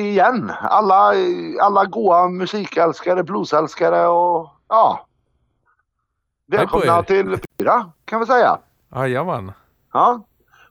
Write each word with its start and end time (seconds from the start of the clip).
igen 0.00 0.52
alla, 0.62 1.12
alla 1.60 1.84
goa 1.84 2.28
musikälskare, 2.28 3.22
bluesälskare 3.24 4.06
och 4.08 4.48
ja. 4.68 5.06
Välkomna 6.46 7.02
till 7.02 7.38
fyra 7.58 7.90
kan 8.04 8.20
vi 8.20 8.26
säga. 8.26 8.58
Jajamän. 8.94 9.52
Ja. 9.92 10.22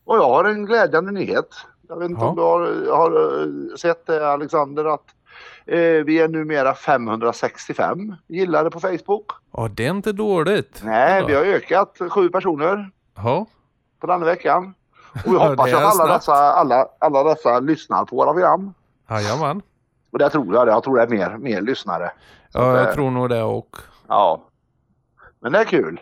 Och 0.05 0.17
jag 0.17 0.29
har 0.29 0.45
en 0.45 0.65
glädjande 0.65 1.11
nyhet. 1.11 1.47
Jag 1.87 1.99
vet 1.99 2.09
inte 2.09 2.21
Ja. 2.21 2.27
om 2.29 2.35
du 2.35 2.41
har, 2.41 2.95
har 2.97 3.41
eh, 3.41 3.75
sett 3.75 4.05
det 4.05 4.31
Alexander 4.31 4.85
att 4.85 5.03
eh, 5.65 5.77
vi 6.05 6.19
är 6.19 6.27
numera 6.27 6.73
565 6.73 8.15
gillade 8.27 8.69
på 8.71 8.79
Facebook. 8.79 9.25
Ja, 9.51 9.67
det 9.71 9.85
är 9.85 9.89
inte 9.89 10.11
dåligt. 10.11 10.81
Nej, 10.83 11.23
vi 11.27 11.35
har 11.35 11.43
ökat 11.43 11.97
sju 12.09 12.29
personer 12.29 12.91
Ja, 13.15 13.45
på 13.99 14.07
denna 14.07 14.25
veckan. 14.25 14.73
Och 15.25 15.31
vi 15.31 15.37
Ja, 15.37 15.47
hoppas 15.49 15.73
att 15.73 15.81
alla 15.81 15.91
snabbt. 15.91 16.13
dessa, 16.13 16.33
alla, 16.33 16.87
alla 16.99 17.23
dessa 17.23 17.59
lyssnar 17.59 18.05
på 18.05 18.15
våra 18.15 18.31
program. 18.33 18.73
Jajamän. 19.09 19.61
Och 20.11 20.19
det 20.19 20.29
tror 20.29 20.55
jag, 20.55 20.67
det. 20.67 20.71
jag 20.71 20.83
tror 20.83 20.97
det 20.97 21.03
är 21.03 21.07
mer, 21.07 21.37
mer 21.37 21.61
lyssnare. 21.61 22.11
Så 22.49 22.57
Ja, 22.59 22.77
jag 22.77 22.87
eh, 22.89 22.93
tror 22.93 23.11
nog 23.11 23.29
det 23.29 23.43
och. 23.43 23.75
Ja. 24.07 24.41
Men 25.39 25.51
det 25.51 25.59
är 25.59 25.63
kul. 25.65 25.99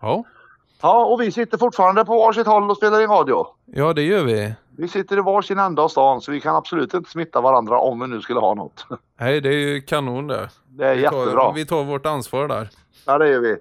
Ja, 0.00 0.24
Ja, 0.84 1.04
och 1.04 1.20
vi 1.20 1.32
sitter 1.32 1.58
fortfarande 1.58 2.04
på 2.04 2.18
varsitt 2.18 2.46
håll 2.46 2.70
och 2.70 2.76
spelar 2.76 3.00
in 3.02 3.08
radio. 3.08 3.46
ja 3.66 3.92
det 3.92 4.02
gör 4.02 4.24
vi. 4.24 4.54
Vi 4.76 4.88
sitter 4.88 5.18
i 5.18 5.20
varsin 5.20 5.58
ända 5.58 5.82
av 5.82 5.88
stan 5.88 6.20
så 6.20 6.32
vi 6.32 6.40
kan 6.40 6.56
absolut 6.56 6.94
inte 6.94 7.10
smitta 7.10 7.40
varandra 7.40 7.78
om 7.78 8.00
vi 8.00 8.06
nu 8.06 8.20
skulle 8.20 8.40
ha 8.40 8.54
något. 8.54 8.86
Nej, 9.20 9.40
det 9.40 9.48
är 9.48 9.52
ju 9.58 9.80
kanon 9.80 10.26
det. 10.26 10.48
Det 10.68 10.86
är 10.86 10.94
Vi 10.94 11.02
jättebra. 11.02 11.32
tar, 11.44 11.52
vi 11.52 11.66
tar 11.66 11.84
vårt 11.84 12.06
ansvar 12.06 12.48
där. 12.48 12.68
Ja, 13.06 13.18
det 13.18 13.28
gör 13.28 13.40
vi. 13.40 13.52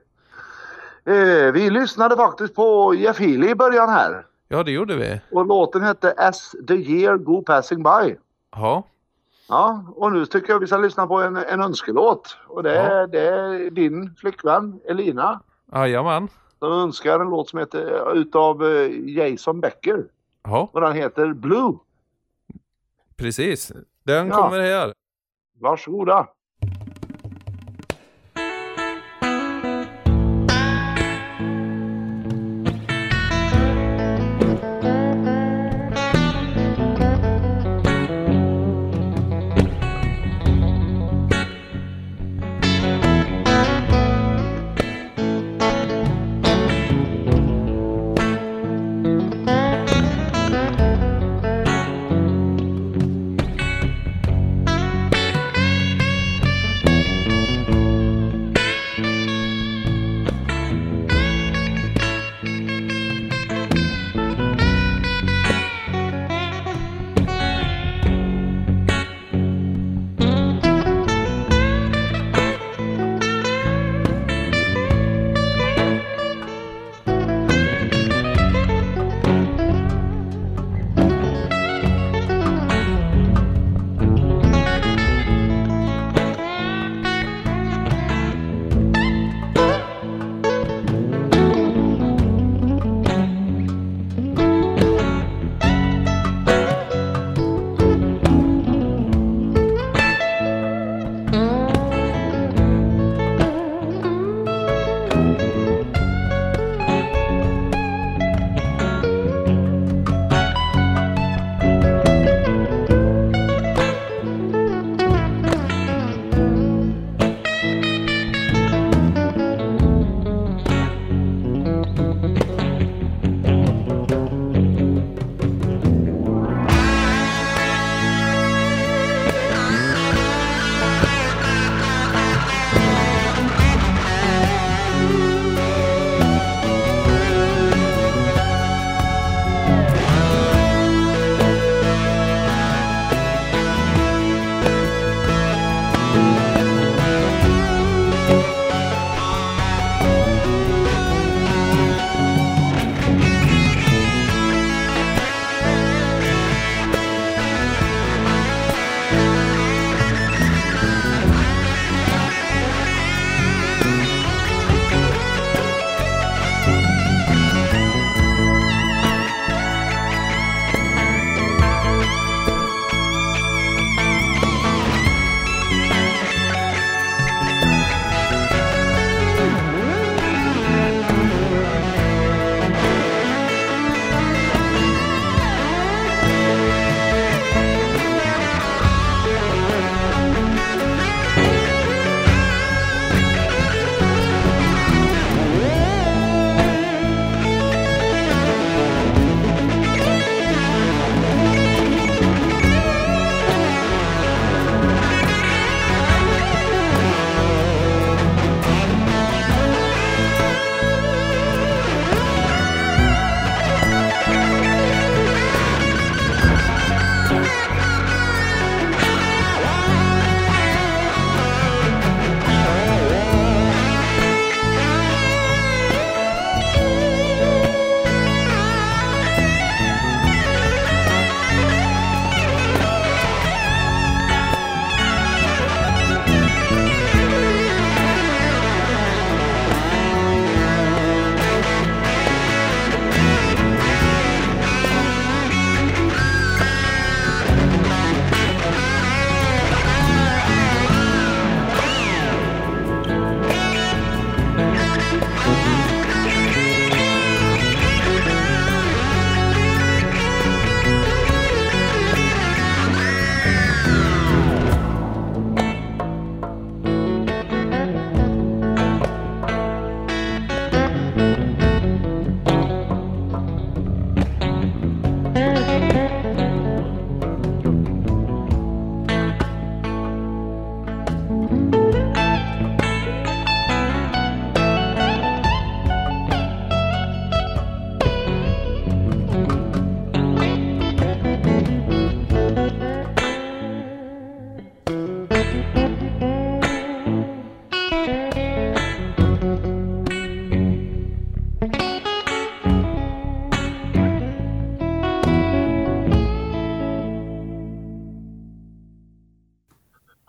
Eh, 1.05 1.51
vi 1.51 1.69
lyssnade 1.69 2.15
faktiskt 2.15 2.55
på 2.55 2.95
Jeff 2.95 3.19
Healey 3.19 3.49
i 3.49 3.55
början 3.55 3.89
här. 3.89 4.25
Ja, 4.47 4.63
det 4.63 4.71
gjorde 4.71 4.95
vi. 4.95 5.21
Och 5.31 5.45
låten 5.45 5.81
hette 5.81 6.13
As 6.17 6.55
the 6.67 6.73
year 6.75 7.17
go 7.17 7.41
passing 7.43 7.83
by. 7.83 8.15
Ja, 8.55 8.83
Ja, 9.49 9.85
och 9.95 10.11
nu 10.11 10.25
tycker 10.25 10.53
jag 10.53 10.59
vi 10.59 10.67
ska 10.67 10.77
lyssna 10.77 11.07
på 11.07 11.21
en, 11.21 11.35
en 11.35 11.61
önskelåt. 11.61 12.37
Och 12.47 12.63
det 12.63 12.75
är, 12.79 12.99
Ja. 12.99 13.07
det 13.07 13.19
är 13.27 13.69
din 13.71 14.15
flickvän 14.15 14.79
Elina 14.85 15.41
jajamän. 15.73 16.27
som 16.59 16.71
önskar 16.71 17.19
en 17.19 17.29
låt 17.29 17.49
som 17.49 17.59
heter 17.59 18.15
utav 18.17 18.63
eh, 18.65 18.91
Jason 19.09 19.61
Becker. 19.61 20.05
Ja, 20.43 20.69
Och 20.73 20.81
den 20.81 20.93
heter 20.93 21.33
Blue. 21.33 21.73
precis. 23.15 23.71
Den 24.03 24.27
Ja. 24.27 24.35
kommer 24.35 24.59
här. 24.59 24.93
Varsågoda. 25.59 26.27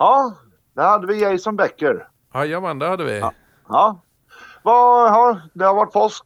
Ja, 0.02 0.34
där 0.74 0.88
hade 0.88 1.06
vi 1.06 1.20
Jason 1.20 1.56
Becker. 1.56 2.08
Jajamän, 2.34 2.78
det 2.78 2.88
hade 2.88 3.04
vi. 3.04 3.18
Ja. 3.18 3.32
ja. 3.68 4.02
Va, 4.62 5.06
ja 5.06 5.40
det 5.54 5.64
har 5.64 5.74
varit 5.74 5.92
påsk. 5.92 6.24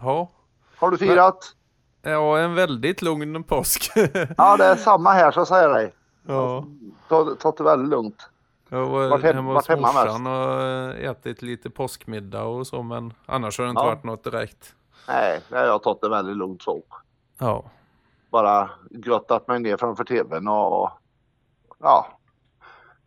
Ja. 0.00 0.30
Har 0.78 0.90
du 0.90 0.98
firat? 0.98 1.54
Ja, 2.02 2.38
en 2.38 2.54
väldigt 2.54 3.02
lugn 3.02 3.44
påsk. 3.44 3.92
ja, 4.36 4.56
det 4.56 4.64
är 4.64 4.76
samma 4.76 5.10
här 5.12 5.30
så 5.30 5.46
säger 5.46 5.68
jag 5.68 5.76
dig 5.76 5.92
ja. 6.26 6.64
Ta- 7.08 7.34
Tagit 7.34 7.56
det 7.58 7.64
väldigt 7.64 7.88
lugnt. 7.88 8.28
Jag 8.68 8.86
var 8.86 9.08
Vart 9.08 9.22
hem- 9.22 9.36
hemma 9.36 9.54
hos 9.54 9.68
hemma 9.68 9.92
morsan 9.92 10.26
och 10.26 10.62
eh, 10.62 11.10
ätit 11.10 11.42
lite 11.42 11.70
påskmiddag 11.70 12.42
och 12.44 12.66
så, 12.66 12.82
men 12.82 13.12
annars 13.26 13.58
har 13.58 13.64
det 13.64 13.70
inte 13.70 13.82
Ja. 13.82 13.86
varit 13.86 14.04
något 14.04 14.24
direkt. 14.24 14.74
Nej, 15.08 15.40
jag 15.50 15.72
har 15.72 15.78
tagit 15.78 16.00
det 16.00 16.08
väldigt 16.08 16.36
lugnt 16.36 16.62
så. 16.62 16.82
Ja. 17.38 17.64
Bara 18.30 18.70
grottat 18.90 19.48
mig 19.48 19.60
ner 19.60 19.76
framför 19.76 20.04
tvn 20.04 20.48
och 20.48 20.90
ja. 21.78 22.06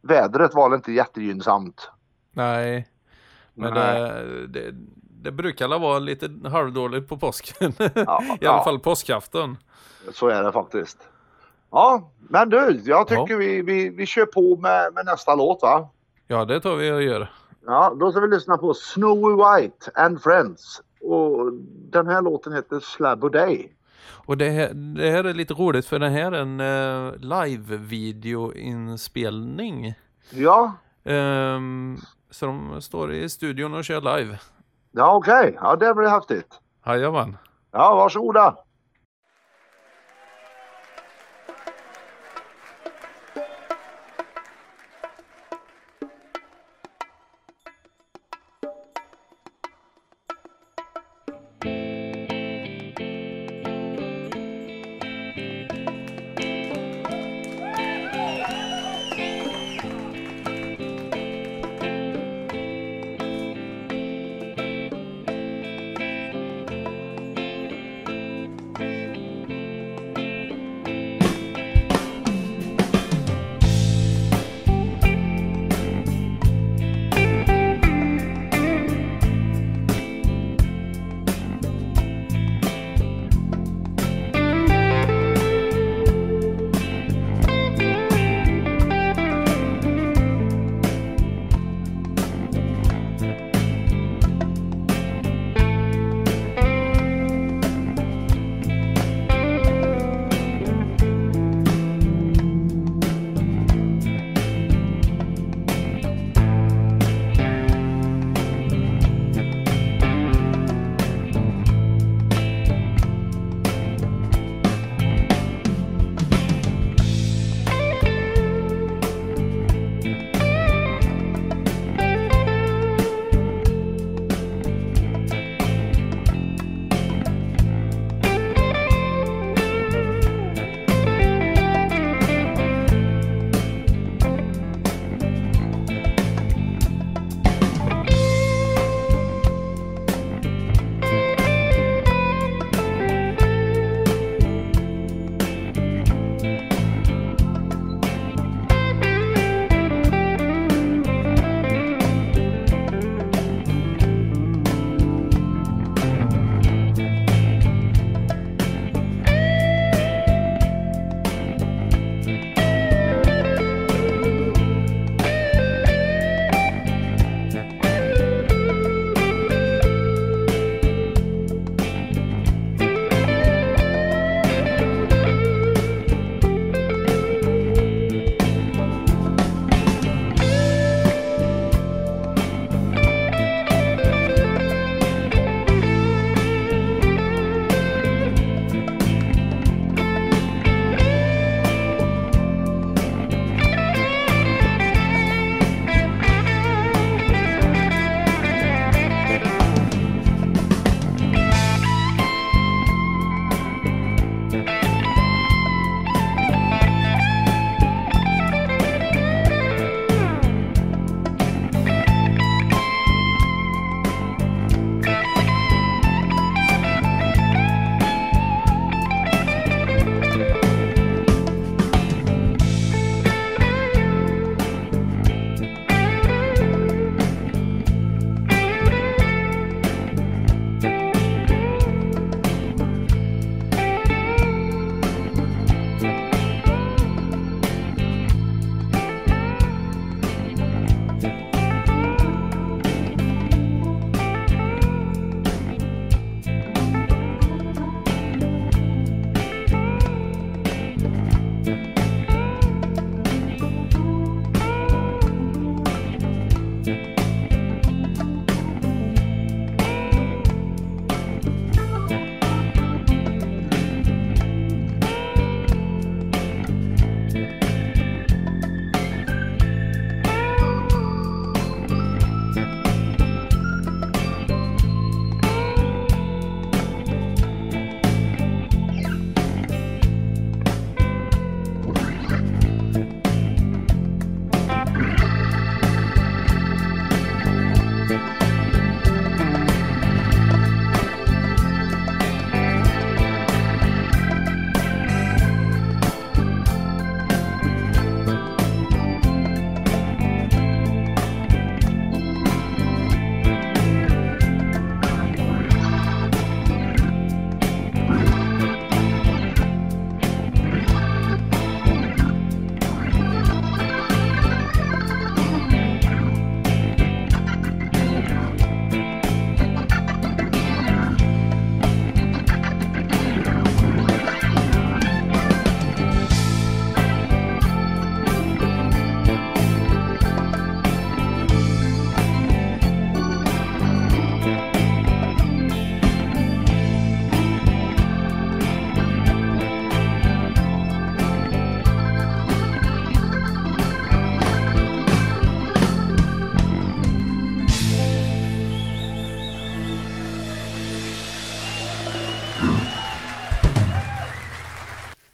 Vädret 0.01 0.53
var 0.53 0.75
inte 0.75 0.91
jättegynnsamt. 0.91 1.91
Nej, 2.31 2.87
men 3.53 3.73
Nej. 3.73 4.01
det, 4.01 4.47
det, 4.47 4.71
det 5.21 5.31
brukar 5.31 5.79
vara 5.79 5.99
lite 5.99 6.29
halvdåligt 6.49 7.09
på 7.09 7.17
påsken. 7.17 7.73
Ja, 7.77 7.89
I 7.95 7.99
alla 8.05 8.37
ja. 8.41 8.63
fall 8.63 8.79
påskafton. 8.79 9.57
Så 10.13 10.27
är 10.27 10.43
det 10.43 10.51
faktiskt. 10.51 11.07
Ja, 11.73 12.11
men 12.29 12.49
du, 12.49 12.81
jag 12.85 13.07
tycker 13.07 13.33
Ja. 13.33 13.37
vi, 13.37 13.61
vi, 13.61 13.89
vi 13.89 14.05
kör 14.05 14.25
på 14.25 14.55
med, 14.57 14.93
med 14.93 15.05
nästa 15.05 15.35
låt 15.35 15.61
va? 15.61 15.89
Ja, 16.27 16.45
det 16.45 16.61
tar 16.61 16.75
vi 16.75 16.91
och 16.91 17.03
gör. 17.03 17.31
Ja, 17.65 17.93
då 17.99 18.11
ska 18.11 18.21
vi 18.21 18.27
lyssna 18.27 18.57
på 18.57 18.73
Snowy 18.73 19.33
White 19.35 19.91
and 19.95 20.21
Friends. 20.21 20.81
Och 21.01 21.53
den 21.91 22.07
här 22.07 22.21
låten 22.21 22.53
heter 22.53 22.79
Slab 22.79 23.31
Day. 23.31 23.73
Och 24.25 24.37
det 24.37 24.49
här, 24.49 24.73
det 24.73 25.11
här 25.11 25.23
är 25.23 25.33
lite 25.33 25.53
roligt 25.53 25.85
för 25.85 25.99
det 25.99 26.09
här 26.09 26.31
är 26.31 26.41
en 26.41 26.59
uh, 26.59 27.13
live-videoinspelning. 27.17 29.93
Ja, 30.29 30.73
Ehm, 31.05 31.97
så 32.31 32.45
de 32.45 32.81
står 32.81 33.13
i 33.13 33.29
studion 33.29 33.73
och 33.73 33.83
kör 33.83 34.17
live. 34.17 34.39
ja 34.91 35.15
okej. 35.15 35.57
Ja, 35.61 35.75
det 35.75 35.93
blir 35.93 36.07
häftigt. 36.07 36.59
Jajamän. 36.85 37.37
Ja, 37.71 37.95
varsågoda. 37.95 38.55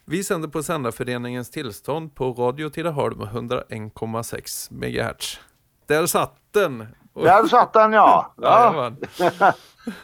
Vi 0.10 0.24
sänder 0.24 0.48
på 0.48 0.64
Sändarföreningens 0.64 1.50
tillstånd 1.50 2.16
på 2.16 2.32
Radio 2.34 2.70
Tidaholm 2.70 3.22
101,6 3.22 4.72
MHz. 4.72 5.40
Där 5.88 6.06
satt 6.06 6.36
den! 6.52 6.88
Och- 7.14 7.24
Där 7.24 7.48
satt 7.48 7.74
den 7.74 7.94
ja. 7.94 8.34
ja. 8.42 8.92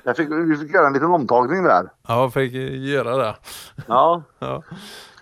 Jag 0.04 0.18
fick, 0.18 0.30
vi 0.30 0.58
fick 0.58 0.74
göra 0.74 0.88
en 0.88 0.94
liten 0.94 1.12
omtagning 1.12 1.64
där. 1.64 1.90
Ja, 2.08 2.30
fick 2.30 2.54
göra 2.54 3.18
det. 3.18 3.36
Ja. 3.88 4.22
Ja. 4.40 4.64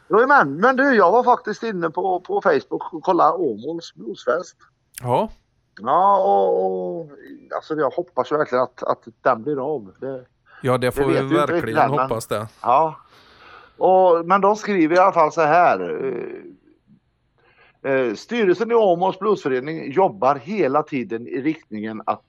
Jajamän, 0.10 0.56
men 0.56 0.76
du 0.76 0.96
jag 0.96 1.12
var 1.12 1.24
faktiskt 1.24 1.64
inne 1.64 1.90
på, 1.90 2.20
på 2.20 2.42
Facebook 2.42 2.94
och 2.94 3.04
kollade 3.04 3.32
Åmåls 3.34 3.94
bluesfest. 3.96 4.58
ja, 5.02 5.30
Ja 5.82 6.18
och, 6.18 6.66
och 6.66 7.10
alltså 7.56 7.76
jag 7.76 7.90
hoppas 7.90 8.32
verkligen 8.32 8.64
att, 8.64 8.84
att 8.84 9.04
den 9.22 9.44
blir 9.44 9.76
av. 9.76 9.94
Det, 10.00 10.26
ja 10.62 10.78
det 10.78 10.92
får 10.92 11.02
Det 11.12 11.22
vi 11.24 11.36
verkligen 11.36 11.92
men- 11.92 12.00
hoppas 12.00 12.28
det. 12.28 12.48
ja. 12.62 12.96
Och, 13.78 14.26
men 14.26 14.42
de 14.42 14.56
skriver 14.56 14.96
i 14.96 15.00
alla 15.00 15.12
fall 15.12 15.32
så 15.32 15.42
här. 15.42 15.80
eh, 17.84 17.92
eh, 17.92 18.14
Styrelsen 18.14 18.72
i 18.72 18.76
Åmåls 18.76 19.20
bluesförening 19.20 19.92
jobbar 19.92 20.36
hela 20.36 20.84
tiden 20.84 21.28
i 21.28 21.42
riktningen 21.42 22.02
att 22.06 22.24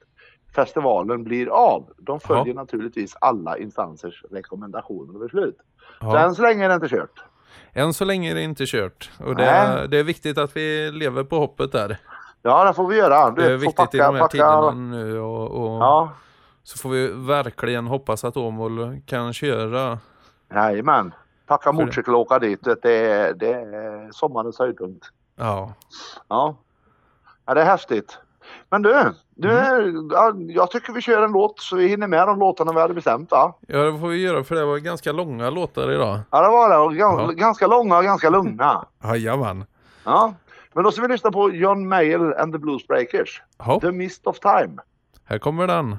festivalen 0.54 1.24
blir 1.24 1.46
av. 1.48 1.90
De 1.98 2.20
följer 2.20 2.54
Ja. 2.54 2.60
naturligtvis 2.60 3.16
alla 3.20 3.58
instansers 3.58 4.24
rekommendationer 4.30 5.14
och 5.14 5.20
beslut. 5.20 5.56
Så 6.00 6.06
Ja. 6.06 6.18
än 6.18 6.34
så 6.34 6.42
länge 6.42 6.64
är 6.64 6.68
det 6.68 6.74
inte 6.74 6.88
kört. 6.88 7.24
Än 7.72 7.94
så 7.94 8.04
länge 8.04 8.30
är 8.30 8.34
det 8.34 8.42
inte 8.42 8.64
kört. 8.66 9.10
Och 9.20 9.36
det, 9.36 9.44
Nej. 9.44 9.88
det 9.88 9.98
är 9.98 10.04
viktigt 10.04 10.38
att 10.38 10.56
vi 10.56 10.90
lever 10.90 11.24
på 11.24 11.38
hoppet 11.38 11.72
där. 11.72 11.96
Ja, 12.42 12.64
det 12.64 12.74
får 12.74 12.88
vi 12.88 12.96
göra. 12.96 13.30
Du 13.30 13.42
Det 13.42 13.52
är 13.52 13.56
viktigt 13.56 13.94
i 13.94 13.98
de 13.98 14.14
här 14.16 14.28
tiderna 14.28 14.62
packa. 14.62 14.74
nu. 14.74 15.18
Och, 15.20 15.50
och 15.50 15.82
Ja, 15.82 16.12
Så 16.62 16.78
får 16.78 16.90
vi 16.90 17.08
verkligen 17.08 17.86
hoppas 17.86 18.24
att 18.24 18.36
Åmål 18.36 19.00
kan 19.06 19.32
köra. 19.32 19.98
jajamän. 20.54 21.12
Packa 21.46 21.72
motorcykel 21.72 22.14
och 22.14 22.20
åka 22.20 22.38
dit. 22.38 22.60
Det 22.82 22.90
är, 22.90 23.34
det 23.34 23.52
är 23.52 24.12
sommarens 24.12 24.58
höjdpunkt. 24.58 25.06
Ja, 25.36 25.72
Ja. 26.28 26.56
ja, 27.46 27.54
det 27.54 27.60
är 27.60 27.64
häftigt. 27.66 28.18
Men 28.70 28.82
du, 28.82 29.12
du 29.34 29.50
Mm. 29.50 30.08
ja, 30.12 30.32
jag 30.36 30.70
tycker 30.70 30.92
vi 30.92 31.00
kör 31.00 31.22
en 31.22 31.32
låt 31.32 31.60
så 31.60 31.76
vi 31.76 31.88
hinner 31.88 32.06
med 32.08 32.26
de 32.28 32.38
låtarna 32.38 32.72
vi 32.72 32.80
hade 32.80 32.94
bestämt 32.94 33.30
va? 33.30 33.54
ja 33.68 33.78
det 33.78 33.98
får 33.98 34.08
vi 34.08 34.16
göra 34.22 34.44
för 34.44 34.54
det 34.54 34.64
var 34.64 34.78
ganska 34.78 35.12
långa 35.12 35.50
låtar 35.50 35.90
idag. 35.92 36.18
Ja, 36.30 36.42
det 36.42 36.48
var 36.48 36.70
det. 36.70 36.76
Och 36.76 36.94
Ja. 36.94 37.26
Ganska 37.26 37.66
långa 37.66 37.98
och 37.98 38.04
ganska 38.04 38.30
lugna. 38.30 38.86
Jajamän. 39.04 39.64
Ja. 40.04 40.34
Men 40.72 40.84
då 40.84 40.90
ska 40.92 41.02
vi 41.02 41.08
lyssna 41.08 41.30
på 41.30 41.50
John 41.50 41.88
Mayall 41.88 42.34
and 42.34 42.52
the 42.52 42.58
Bluesbreakers. 42.58 43.42
Ja, 43.58 43.80
The 43.80 43.92
Mist 43.92 44.26
of 44.26 44.38
Time. 44.38 44.76
här 45.24 45.38
kommer 45.38 45.66
den. 45.66 45.96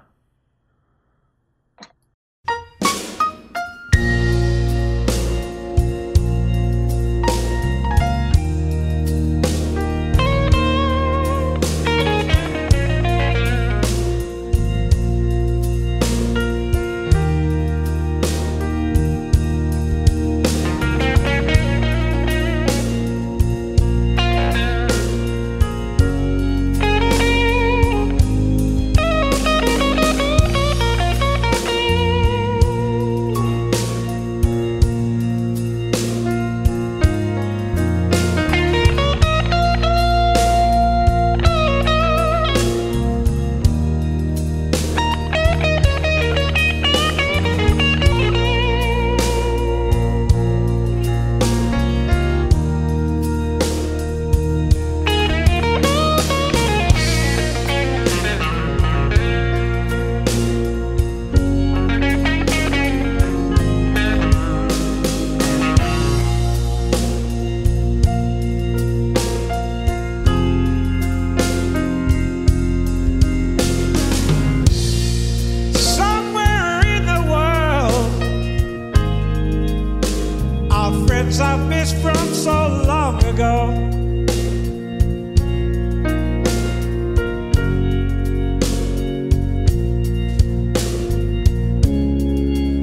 Friends 81.25 81.39
I've 81.39 81.67
missed 81.67 81.95
from 81.97 82.33
so 82.33 82.67
long 82.85 83.23
ago. 83.25 83.71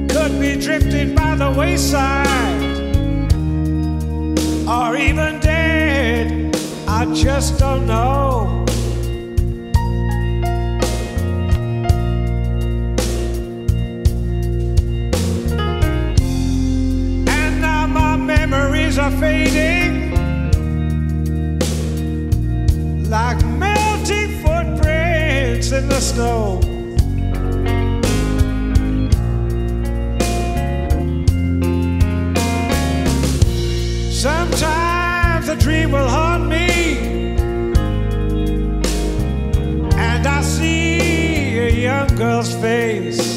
Could 0.09 0.39
be 0.39 0.59
drifting 0.59 1.15
by 1.15 1.35
the 1.35 1.53
wayside, 1.57 2.73
or 4.67 4.97
even 4.97 5.39
dead. 5.39 6.55
I 6.87 7.05
just 7.13 7.59
don't 7.59 7.87
know. 7.87 8.62
Sometimes 34.11 35.47
a 35.47 35.55
dream 35.55 35.91
will 35.91 36.07
haunt 36.07 36.49
me, 36.49 36.67
and 39.95 40.27
I 40.27 40.41
see 40.41 41.57
a 41.57 41.69
young 41.69 42.15
girl's 42.17 42.53
face. 42.55 43.32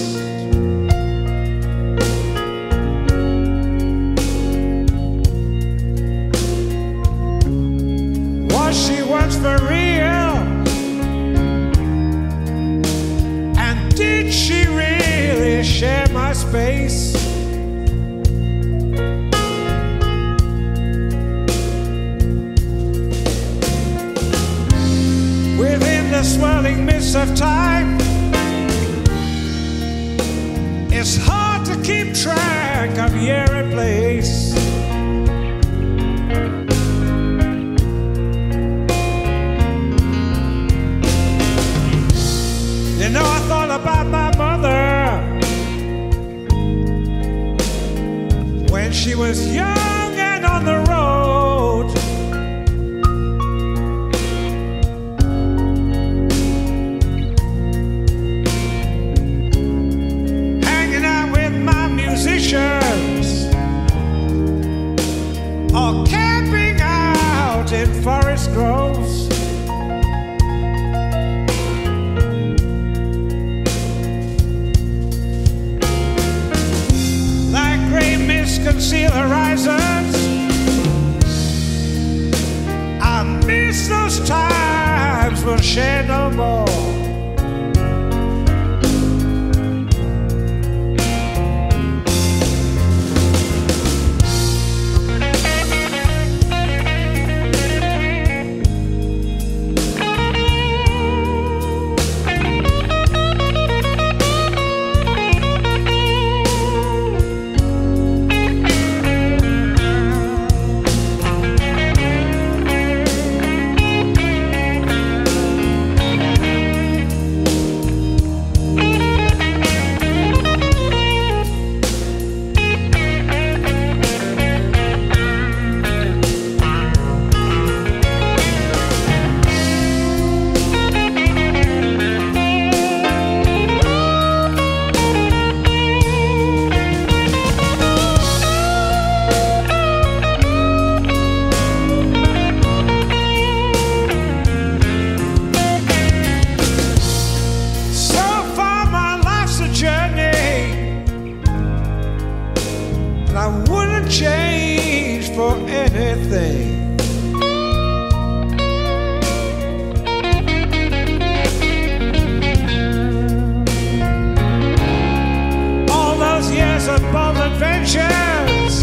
Adventures, 167.76 168.80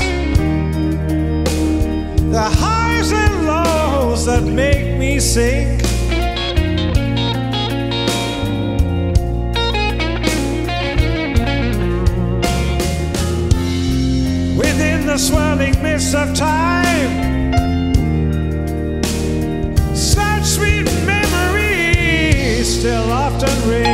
the 2.31 2.41
highs 2.41 3.11
and 3.11 3.47
lows 3.47 4.25
that 4.25 4.43
make 4.43 4.97
me 4.97 5.19
sing. 5.19 5.79
within 14.55 15.07
the 15.07 15.17
swirling 15.17 15.81
mist 15.81 16.15
of 16.15 16.33
time. 16.35 17.53
Such 19.95 20.43
sweet 20.43 20.85
memories 21.05 22.79
still 22.79 23.11
often 23.11 23.69
ring. 23.69 23.92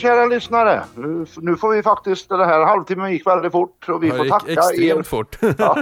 Kära 0.00 0.26
lyssnare. 0.26 0.84
Nu, 0.94 1.26
nu 1.36 1.56
får 1.56 1.68
vi 1.70 1.82
faktiskt, 1.82 2.28
den 2.28 2.40
här 2.40 2.64
halvtimmen 2.64 3.12
gick 3.12 3.26
väldigt 3.26 3.52
fort 3.52 3.88
och 3.88 4.02
vi 4.02 4.10
Det 4.10 4.16
får 4.16 4.24
tacka 4.24 4.52
extremt 4.52 4.98
er. 4.98 5.02
fort. 5.02 5.38
Ja, 5.58 5.74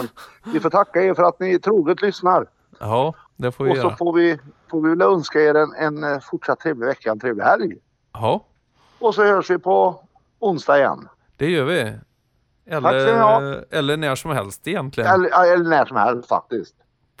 det. 0.00 0.08
Vi 0.52 0.60
får 0.60 0.70
tacka 0.70 1.02
er 1.02 1.14
för 1.14 1.22
att 1.22 1.40
ni 1.40 1.58
troget 1.58 2.02
lyssnar. 2.02 2.46
ja, 2.80 3.14
det 3.36 3.52
får 3.52 3.64
vi 3.64 3.70
Och 3.70 3.76
så 3.76 3.82
göra. 3.82 3.96
får 3.96 4.12
vi, 4.12 4.38
får 4.70 4.80
vi 4.82 4.88
väl 4.90 5.02
önska 5.02 5.40
er 5.40 5.54
en, 5.54 5.72
en 5.74 6.04
eh, 6.14 6.20
fortsatt 6.20 6.60
trevlig 6.60 6.86
vecka, 6.86 7.10
en 7.10 7.20
trevlig 7.20 7.44
helg. 7.44 7.76
Ja, 8.12 8.44
Och 8.98 9.14
så 9.14 9.22
hörs 9.24 9.50
vi 9.50 9.58
på 9.58 10.00
onsdag 10.38 10.78
igen. 10.78 11.08
det 11.36 11.50
gör 11.50 11.64
vi. 11.64 11.92
Eller, 12.66 13.64
eller 13.70 13.96
när 13.96 14.14
som 14.14 14.30
helst 14.30 14.68
egentligen. 14.68 15.10
Eller, 15.10 15.52
eller 15.52 15.64
när 15.70 15.84
som 15.84 15.96
helst 15.96 16.28
faktiskt. 16.28 16.74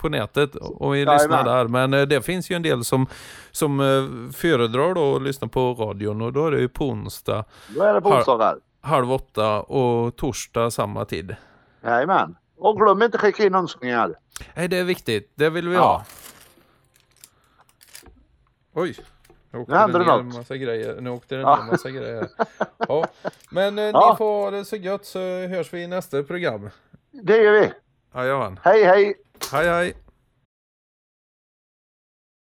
På 0.04 0.08
nätet 0.08 0.54
och 0.54 0.94
vi 0.94 1.04
lyssnar 1.04 1.44
där. 1.44 1.68
Men 1.68 1.94
eh, 1.94 2.02
det 2.02 2.22
finns 2.22 2.50
ju 2.50 2.56
en 2.56 2.62
del 2.62 2.84
som, 2.84 3.06
som 3.50 3.80
eh, 3.80 4.32
föredrar 4.32 4.94
då 4.94 5.16
att 5.16 5.22
lyssna 5.22 5.48
på 5.48 5.74
radion 5.74 6.22
och 6.22 6.32
då 6.32 6.46
är 6.46 6.50
det 6.50 6.60
ju 6.60 6.68
på 6.68 6.84
onsdag 6.88 7.44
Då 7.74 7.82
är 7.82 7.94
det 7.94 8.00
på 8.00 8.08
onsdagar. 8.08 8.56
halv 8.80 9.12
åtta 9.12 9.60
och 9.62 10.16
torsdag 10.16 10.70
samma 10.70 11.04
tid. 11.04 11.36
Jajamän. 11.84 12.36
Och 12.56 12.76
glöm 12.76 13.02
inte 13.02 13.18
skicka 13.18 13.44
in 13.44 13.54
önskningar. 13.54 14.14
Nej, 14.54 14.68
det 14.68 14.76
är 14.78 14.84
viktigt. 14.84 15.32
Det 15.34 15.50
vill 15.50 15.68
vi 15.68 15.74
Ja. 15.74 15.80
ha. 15.82 16.04
Oj, 18.82 18.96
Nu 19.50 19.74
händer 19.74 19.98
det 19.98 20.04
något. 20.06 20.34
massa 20.34 20.56
grejer. 20.56 21.00
Nu 21.00 21.10
åkte 21.10 21.34
det 21.34 21.40
Ja. 21.40 21.60
en 21.60 21.66
massa 21.66 21.90
grejer. 21.90 22.28
Ja. 22.88 23.06
Men 23.50 23.78
eh, 23.78 23.84
Ja. 23.84 24.10
ni 24.10 24.16
får 24.16 24.24
ha 24.44 24.50
det 24.50 24.64
så 24.64 24.76
gött 24.76 25.04
så 25.06 25.18
hörs 25.46 25.72
vi 25.72 25.82
i 25.82 25.86
nästa 25.86 26.22
program. 26.22 26.70
Det 27.10 27.36
gör 27.36 27.52
vi. 27.60 27.72
Jajamän. 28.14 28.60
Hej 28.62 28.84
hej! 28.84 29.14
Hej 29.42 29.66
hej! 29.66 30.03